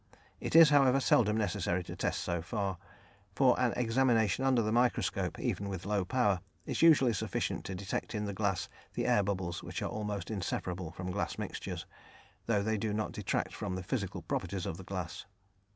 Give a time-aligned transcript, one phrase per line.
[0.39, 2.79] It is, however, seldom necessary to test so far,
[3.35, 8.15] for an examination under the microscope, even with low power, is usually sufficient to detect
[8.15, 11.85] in the glass the air bubbles which are almost inseparable from glass mixtures,
[12.47, 15.27] though they do not detract from the physical properties of the glass.